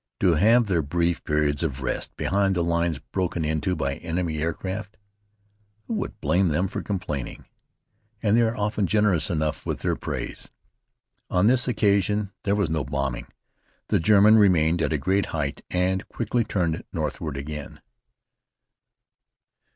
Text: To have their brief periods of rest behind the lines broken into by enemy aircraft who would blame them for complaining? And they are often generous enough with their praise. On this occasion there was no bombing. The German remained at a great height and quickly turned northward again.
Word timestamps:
To 0.19 0.33
have 0.33 0.65
their 0.65 0.81
brief 0.81 1.23
periods 1.23 1.61
of 1.61 1.83
rest 1.83 2.17
behind 2.17 2.55
the 2.55 2.63
lines 2.63 2.97
broken 2.97 3.45
into 3.45 3.75
by 3.75 3.97
enemy 3.97 4.39
aircraft 4.41 4.97
who 5.85 5.93
would 5.93 6.19
blame 6.19 6.47
them 6.47 6.67
for 6.67 6.81
complaining? 6.81 7.45
And 8.23 8.35
they 8.35 8.41
are 8.41 8.57
often 8.57 8.87
generous 8.87 9.29
enough 9.29 9.63
with 9.63 9.81
their 9.81 9.95
praise. 9.95 10.49
On 11.29 11.45
this 11.45 11.67
occasion 11.67 12.31
there 12.45 12.55
was 12.55 12.67
no 12.71 12.83
bombing. 12.83 13.27
The 13.89 13.99
German 13.99 14.39
remained 14.39 14.81
at 14.81 14.91
a 14.91 14.97
great 14.97 15.27
height 15.37 15.61
and 15.69 16.07
quickly 16.09 16.43
turned 16.43 16.83
northward 16.91 17.37
again. 17.37 17.79